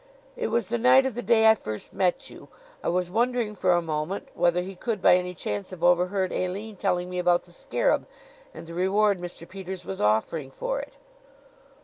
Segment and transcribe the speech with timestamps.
[0.35, 2.47] "It was the night of the day I first met you.
[2.83, 6.77] I was wondering for a moment whether he could by any chance have overheard Aline
[6.77, 8.07] telling me about the scarab
[8.51, 9.47] and the reward Mr.
[9.47, 10.97] Peters was offering for it."